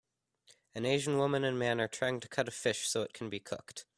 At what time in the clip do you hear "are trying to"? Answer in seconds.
1.79-2.27